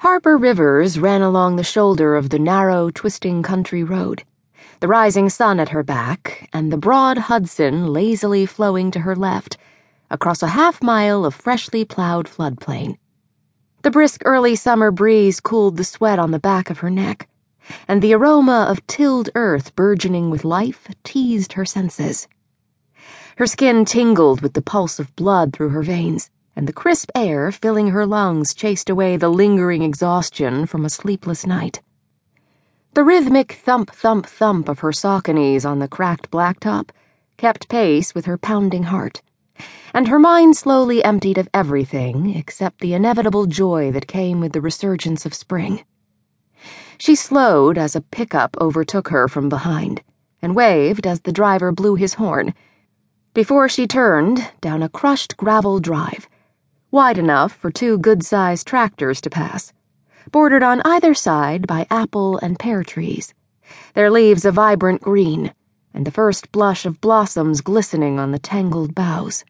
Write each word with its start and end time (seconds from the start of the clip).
Harper 0.00 0.38
Rivers 0.38 0.98
ran 0.98 1.20
along 1.20 1.56
the 1.56 1.62
shoulder 1.62 2.16
of 2.16 2.30
the 2.30 2.38
narrow, 2.38 2.88
twisting 2.88 3.42
country 3.42 3.84
road, 3.84 4.24
the 4.80 4.88
rising 4.88 5.28
sun 5.28 5.60
at 5.60 5.68
her 5.68 5.82
back 5.82 6.48
and 6.54 6.72
the 6.72 6.78
broad 6.78 7.18
Hudson 7.18 7.86
lazily 7.86 8.46
flowing 8.46 8.90
to 8.92 9.00
her 9.00 9.14
left 9.14 9.58
across 10.10 10.42
a 10.42 10.48
half 10.56 10.82
mile 10.82 11.26
of 11.26 11.34
freshly 11.34 11.84
plowed 11.84 12.26
floodplain. 12.26 12.96
The 13.82 13.90
brisk 13.90 14.22
early 14.24 14.56
summer 14.56 14.90
breeze 14.90 15.38
cooled 15.38 15.76
the 15.76 15.84
sweat 15.84 16.18
on 16.18 16.30
the 16.30 16.38
back 16.38 16.70
of 16.70 16.78
her 16.78 16.90
neck, 16.90 17.28
and 17.86 18.00
the 18.00 18.14
aroma 18.14 18.68
of 18.70 18.86
tilled 18.86 19.28
earth 19.34 19.76
burgeoning 19.76 20.30
with 20.30 20.46
life 20.46 20.88
teased 21.04 21.52
her 21.52 21.66
senses. 21.66 22.26
Her 23.36 23.46
skin 23.46 23.84
tingled 23.84 24.40
with 24.40 24.54
the 24.54 24.62
pulse 24.62 24.98
of 24.98 25.14
blood 25.14 25.52
through 25.52 25.68
her 25.68 25.82
veins 25.82 26.30
and 26.56 26.66
the 26.66 26.72
crisp 26.72 27.10
air 27.14 27.50
filling 27.50 27.88
her 27.88 28.06
lungs 28.06 28.54
chased 28.54 28.90
away 28.90 29.16
the 29.16 29.28
lingering 29.28 29.82
exhaustion 29.82 30.66
from 30.66 30.84
a 30.84 30.90
sleepless 30.90 31.46
night. 31.46 31.80
The 32.94 33.04
rhythmic 33.04 33.52
thump 33.52 33.90
thump 33.90 34.26
thump 34.26 34.68
of 34.68 34.80
her 34.80 34.90
Sauconys 34.90 35.64
on 35.64 35.78
the 35.78 35.88
cracked 35.88 36.30
blacktop 36.30 36.90
kept 37.36 37.68
pace 37.68 38.14
with 38.14 38.26
her 38.26 38.36
pounding 38.36 38.84
heart, 38.84 39.22
and 39.94 40.08
her 40.08 40.18
mind 40.18 40.56
slowly 40.56 41.02
emptied 41.04 41.38
of 41.38 41.48
everything 41.54 42.34
except 42.36 42.80
the 42.80 42.94
inevitable 42.94 43.46
joy 43.46 43.92
that 43.92 44.06
came 44.06 44.40
with 44.40 44.52
the 44.52 44.60
resurgence 44.60 45.24
of 45.24 45.34
spring. 45.34 45.84
She 46.98 47.14
slowed 47.14 47.78
as 47.78 47.96
a 47.96 48.02
pickup 48.02 48.56
overtook 48.60 49.08
her 49.08 49.28
from 49.28 49.48
behind 49.48 50.02
and 50.42 50.56
waved 50.56 51.06
as 51.06 51.20
the 51.20 51.32
driver 51.32 51.72
blew 51.72 51.94
his 51.94 52.14
horn 52.14 52.54
before 53.32 53.68
she 53.68 53.86
turned 53.86 54.50
down 54.60 54.82
a 54.82 54.88
crushed 54.88 55.36
gravel 55.36 55.78
drive 55.78 56.28
wide 56.92 57.18
enough 57.18 57.52
for 57.52 57.70
two 57.70 57.98
good 57.98 58.24
sized 58.24 58.66
tractors 58.66 59.20
to 59.20 59.30
pass, 59.30 59.72
bordered 60.32 60.62
on 60.62 60.82
either 60.84 61.14
side 61.14 61.66
by 61.66 61.86
apple 61.88 62.38
and 62.38 62.58
pear 62.58 62.82
trees, 62.82 63.32
their 63.94 64.10
leaves 64.10 64.44
a 64.44 64.50
vibrant 64.50 65.00
green, 65.00 65.54
and 65.94 66.04
the 66.04 66.10
first 66.10 66.50
blush 66.50 66.84
of 66.84 67.00
blossoms 67.00 67.60
glistening 67.60 68.18
on 68.18 68.32
the 68.32 68.38
tangled 68.38 68.94
boughs. 68.94 69.44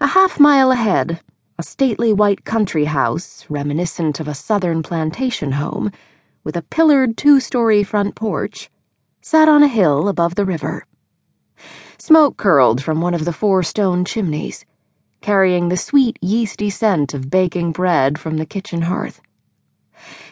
A 0.00 0.06
half 0.06 0.38
mile 0.38 0.70
ahead, 0.70 1.20
a 1.58 1.64
stately 1.64 2.12
white 2.12 2.44
country 2.44 2.84
house, 2.84 3.44
reminiscent 3.48 4.20
of 4.20 4.28
a 4.28 4.34
southern 4.34 4.84
plantation 4.84 5.52
home, 5.52 5.90
with 6.44 6.56
a 6.56 6.62
pillared 6.62 7.16
two 7.16 7.40
story 7.40 7.82
front 7.82 8.14
porch, 8.14 8.70
sat 9.20 9.48
on 9.48 9.64
a 9.64 9.68
hill 9.68 10.08
above 10.08 10.36
the 10.36 10.44
river. 10.44 10.86
Smoke 11.98 12.36
curled 12.36 12.80
from 12.80 13.00
one 13.00 13.14
of 13.14 13.24
the 13.24 13.32
four 13.32 13.64
stone 13.64 14.04
chimneys 14.04 14.64
carrying 15.20 15.68
the 15.68 15.76
sweet, 15.76 16.18
yeasty 16.22 16.70
scent 16.70 17.14
of 17.14 17.30
baking 17.30 17.72
bread 17.72 18.18
from 18.18 18.36
the 18.36 18.46
kitchen 18.46 18.82
hearth. 18.82 19.20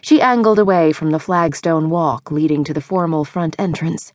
She 0.01 0.21
angled 0.21 0.59
away 0.59 0.93
from 0.93 1.11
the 1.11 1.19
flagstone 1.19 1.91
walk 1.91 2.31
leading 2.31 2.63
to 2.65 2.73
the 2.73 2.81
formal 2.81 3.25
front 3.25 3.57
entrance, 3.59 4.13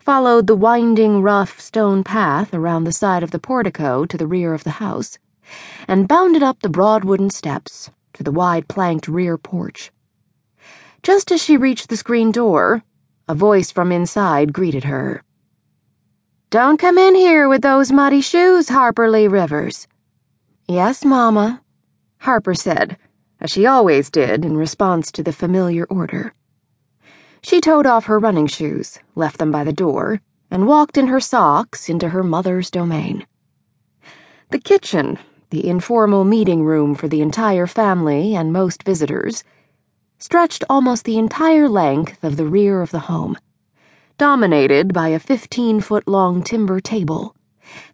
followed 0.00 0.46
the 0.46 0.56
winding, 0.56 1.22
rough 1.22 1.60
stone 1.60 2.02
path 2.02 2.54
around 2.54 2.84
the 2.84 2.92
side 2.92 3.22
of 3.22 3.30
the 3.30 3.38
portico 3.38 4.06
to 4.06 4.16
the 4.16 4.26
rear 4.26 4.54
of 4.54 4.64
the 4.64 4.78
house, 4.82 5.18
and 5.86 6.08
bounded 6.08 6.42
up 6.42 6.60
the 6.60 6.68
broad 6.68 7.04
wooden 7.04 7.30
steps 7.30 7.90
to 8.14 8.22
the 8.22 8.32
wide 8.32 8.68
planked 8.68 9.08
rear 9.08 9.36
porch. 9.36 9.92
Just 11.02 11.30
as 11.30 11.42
she 11.42 11.56
reached 11.56 11.88
the 11.88 11.96
screen 11.96 12.32
door, 12.32 12.82
a 13.28 13.34
voice 13.34 13.70
from 13.70 13.92
inside 13.92 14.52
greeted 14.52 14.84
her. 14.84 15.22
Don't 16.48 16.78
come 16.78 16.96
in 16.96 17.14
here 17.14 17.48
with 17.48 17.62
those 17.62 17.92
muddy 17.92 18.20
shoes, 18.20 18.68
Harper 18.68 19.10
Lee 19.10 19.28
Rivers. 19.28 19.86
Yes, 20.68 21.04
Mama, 21.04 21.62
Harper 22.18 22.52
said, 22.52 22.96
as 23.40 23.52
she 23.52 23.66
always 23.66 24.10
did 24.10 24.44
in 24.44 24.56
response 24.56 25.12
to 25.12 25.22
the 25.22 25.32
familiar 25.32 25.84
order. 25.84 26.34
She 27.40 27.60
toed 27.60 27.86
off 27.86 28.06
her 28.06 28.18
running 28.18 28.48
shoes, 28.48 28.98
left 29.14 29.38
them 29.38 29.52
by 29.52 29.62
the 29.62 29.72
door, 29.72 30.20
and 30.50 30.66
walked 30.66 30.98
in 30.98 31.06
her 31.06 31.20
socks 31.20 31.88
into 31.88 32.08
her 32.08 32.24
mother's 32.24 32.68
domain. 32.68 33.24
The 34.50 34.58
kitchen, 34.58 35.20
the 35.50 35.68
informal 35.68 36.24
meeting 36.24 36.64
room 36.64 36.96
for 36.96 37.06
the 37.06 37.20
entire 37.20 37.68
family 37.68 38.34
and 38.34 38.52
most 38.52 38.82
visitors, 38.82 39.44
stretched 40.18 40.64
almost 40.68 41.04
the 41.04 41.16
entire 41.16 41.68
length 41.68 42.24
of 42.24 42.36
the 42.36 42.46
rear 42.46 42.82
of 42.82 42.90
the 42.90 43.06
home, 43.06 43.36
dominated 44.18 44.92
by 44.92 45.10
a 45.10 45.20
15 45.20 45.80
foot 45.80 46.08
long 46.08 46.42
timber 46.42 46.80
table 46.80 47.36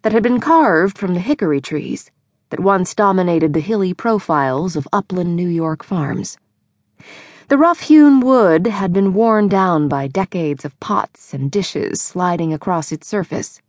that 0.01 0.11
had 0.11 0.23
been 0.23 0.39
carved 0.39 0.97
from 0.97 1.13
the 1.13 1.19
hickory 1.19 1.61
trees 1.61 2.09
that 2.53 2.59
once 2.59 2.93
dominated 2.93 3.51
the 3.53 3.59
hilly 3.59 3.95
profiles 3.95 4.75
of 4.75 4.87
upland 4.93 5.35
New 5.35 5.49
York 5.49 5.83
farms. 5.83 6.37
The 7.47 7.57
rough 7.57 7.79
hewn 7.79 8.19
wood 8.19 8.67
had 8.67 8.93
been 8.93 9.15
worn 9.15 9.47
down 9.47 9.87
by 9.87 10.05
decades 10.05 10.63
of 10.63 10.79
pots 10.79 11.33
and 11.33 11.49
dishes 11.49 11.99
sliding 11.99 12.53
across 12.53 12.91
its 12.91 13.07
surface, 13.07 13.59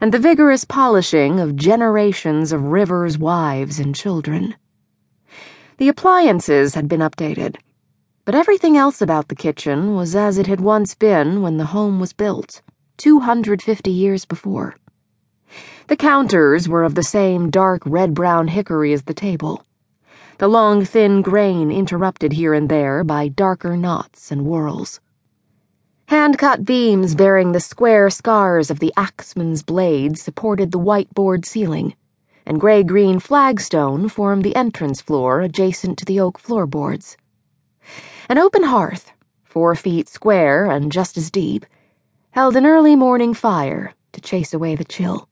and 0.00 0.12
the 0.12 0.18
vigorous 0.18 0.64
polishing 0.64 1.38
of 1.38 1.54
generations 1.54 2.50
of 2.50 2.64
Rivers' 2.64 3.16
wives 3.16 3.78
and 3.78 3.94
children. 3.94 4.56
The 5.78 5.88
appliances 5.88 6.74
had 6.74 6.88
been 6.88 6.98
updated, 6.98 7.58
but 8.24 8.34
everything 8.34 8.76
else 8.76 9.00
about 9.00 9.28
the 9.28 9.36
kitchen 9.36 9.94
was 9.94 10.16
as 10.16 10.36
it 10.36 10.48
had 10.48 10.60
once 10.60 10.96
been 10.96 11.42
when 11.42 11.58
the 11.58 11.66
home 11.66 12.00
was 12.00 12.12
built, 12.12 12.60
250 12.96 13.88
years 13.88 14.24
before. 14.24 14.74
The 15.88 15.96
counters 15.96 16.68
were 16.68 16.82
of 16.82 16.96
the 16.96 17.04
same 17.04 17.48
dark 17.48 17.82
red 17.86 18.12
brown 18.12 18.48
hickory 18.48 18.92
as 18.92 19.04
the 19.04 19.14
table, 19.14 19.64
the 20.38 20.48
long 20.48 20.84
thin 20.84 21.22
grain 21.22 21.70
interrupted 21.70 22.32
here 22.32 22.52
and 22.52 22.68
there 22.68 23.04
by 23.04 23.28
darker 23.28 23.76
knots 23.76 24.32
and 24.32 24.44
whorls. 24.44 25.00
Hand 26.08 26.38
cut 26.38 26.64
beams 26.64 27.14
bearing 27.14 27.52
the 27.52 27.60
square 27.60 28.10
scars 28.10 28.70
of 28.70 28.80
the 28.80 28.92
axeman's 28.96 29.62
blade 29.62 30.18
supported 30.18 30.72
the 30.72 30.78
white 30.78 31.12
board 31.14 31.46
ceiling, 31.46 31.94
and 32.44 32.60
gray 32.60 32.82
green 32.82 33.18
flagstone 33.18 34.08
formed 34.08 34.44
the 34.44 34.56
entrance 34.56 35.00
floor 35.00 35.40
adjacent 35.40 35.98
to 35.98 36.04
the 36.04 36.20
oak 36.20 36.38
floorboards. 36.38 37.16
An 38.28 38.38
open 38.38 38.64
hearth, 38.64 39.12
four 39.44 39.74
feet 39.74 40.08
square 40.08 40.66
and 40.66 40.92
just 40.92 41.16
as 41.16 41.30
deep, 41.30 41.64
held 42.32 42.56
an 42.56 42.66
early 42.66 42.96
morning 42.96 43.34
fire 43.34 43.94
to 44.12 44.20
chase 44.20 44.52
away 44.52 44.74
the 44.74 44.84
chill. 44.84 45.28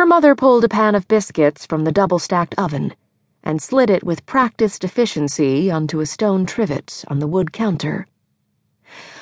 Her 0.00 0.06
mother 0.06 0.34
pulled 0.34 0.64
a 0.64 0.68
pan 0.70 0.94
of 0.94 1.06
biscuits 1.08 1.66
from 1.66 1.84
the 1.84 1.92
double 1.92 2.18
stacked 2.18 2.54
oven 2.56 2.94
and 3.42 3.60
slid 3.60 3.90
it 3.90 4.02
with 4.02 4.24
practiced 4.24 4.82
efficiency 4.82 5.70
onto 5.70 6.00
a 6.00 6.06
stone 6.06 6.46
trivet 6.46 7.04
on 7.08 7.18
the 7.18 7.26
wood 7.26 7.52
counter. 7.52 8.06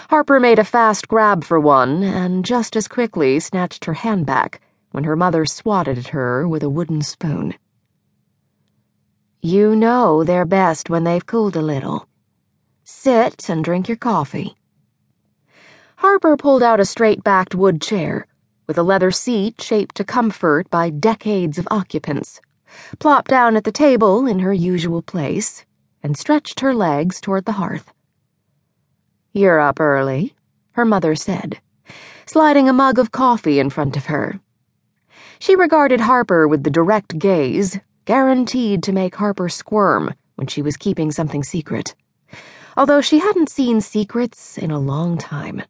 Harper 0.08 0.38
made 0.38 0.60
a 0.60 0.64
fast 0.64 1.08
grab 1.08 1.42
for 1.42 1.58
one 1.58 2.04
and 2.04 2.44
just 2.44 2.76
as 2.76 2.86
quickly 2.86 3.40
snatched 3.40 3.86
her 3.86 3.94
hand 3.94 4.24
back 4.24 4.60
when 4.92 5.02
her 5.02 5.16
mother 5.16 5.44
swatted 5.46 5.98
at 5.98 6.06
her 6.14 6.46
with 6.46 6.62
a 6.62 6.70
wooden 6.70 7.02
spoon. 7.02 7.54
You 9.42 9.74
know 9.74 10.22
they're 10.22 10.44
best 10.44 10.88
when 10.88 11.02
they've 11.02 11.26
cooled 11.26 11.56
a 11.56 11.60
little. 11.60 12.06
Sit 12.84 13.48
and 13.48 13.64
drink 13.64 13.88
your 13.88 13.96
coffee. 13.96 14.54
Harper 15.96 16.36
pulled 16.36 16.62
out 16.62 16.78
a 16.78 16.84
straight 16.84 17.24
backed 17.24 17.56
wood 17.56 17.82
chair 17.82 18.28
with 18.68 18.76
a 18.76 18.82
leather 18.82 19.10
seat 19.10 19.60
shaped 19.62 19.94
to 19.96 20.04
comfort 20.04 20.68
by 20.68 20.90
decades 20.90 21.58
of 21.58 21.66
occupants, 21.70 22.40
plopped 22.98 23.30
down 23.30 23.56
at 23.56 23.64
the 23.64 23.72
table 23.72 24.26
in 24.26 24.40
her 24.40 24.52
usual 24.52 25.00
place, 25.00 25.64
and 26.02 26.16
stretched 26.18 26.60
her 26.60 26.74
legs 26.74 27.18
toward 27.18 27.46
the 27.46 27.52
hearth. 27.52 27.90
You're 29.32 29.58
up 29.58 29.80
early, 29.80 30.34
her 30.72 30.84
mother 30.84 31.14
said, 31.14 31.60
sliding 32.26 32.68
a 32.68 32.74
mug 32.74 32.98
of 32.98 33.10
coffee 33.10 33.58
in 33.58 33.70
front 33.70 33.96
of 33.96 34.06
her. 34.06 34.38
She 35.38 35.56
regarded 35.56 36.00
Harper 36.00 36.46
with 36.46 36.62
the 36.62 36.70
direct 36.70 37.18
gaze, 37.18 37.78
guaranteed 38.04 38.82
to 38.82 38.92
make 38.92 39.14
Harper 39.14 39.48
squirm 39.48 40.12
when 40.34 40.46
she 40.46 40.60
was 40.60 40.76
keeping 40.76 41.10
something 41.10 41.42
secret, 41.42 41.94
although 42.76 43.00
she 43.00 43.18
hadn't 43.18 43.48
seen 43.48 43.80
secrets 43.80 44.58
in 44.58 44.70
a 44.70 44.78
long 44.78 45.16
time 45.16 45.62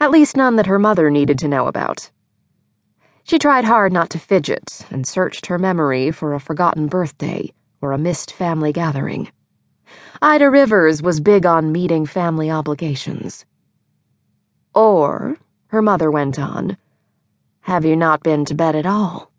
at 0.00 0.10
least 0.10 0.36
none 0.36 0.56
that 0.56 0.66
her 0.66 0.78
mother 0.78 1.10
needed 1.10 1.38
to 1.38 1.48
know 1.48 1.66
about. 1.66 2.10
She 3.24 3.38
tried 3.38 3.64
hard 3.64 3.92
not 3.92 4.10
to 4.10 4.18
fidget 4.18 4.84
and 4.90 5.06
searched 5.06 5.46
her 5.46 5.58
memory 5.58 6.10
for 6.10 6.34
a 6.34 6.40
forgotten 6.40 6.88
birthday 6.88 7.52
or 7.80 7.92
a 7.92 7.98
missed 7.98 8.32
family 8.32 8.72
gathering. 8.72 9.30
Ida 10.22 10.50
Rivers 10.50 11.02
was 11.02 11.20
big 11.20 11.46
on 11.46 11.72
meeting 11.72 12.06
family 12.06 12.50
obligations. 12.50 13.44
Or, 14.74 15.36
her 15.68 15.82
mother 15.82 16.10
went 16.10 16.38
on, 16.38 16.76
have 17.60 17.84
you 17.84 17.94
not 17.94 18.22
been 18.22 18.44
to 18.46 18.54
bed 18.54 18.74
at 18.74 18.86
all? 18.86 19.29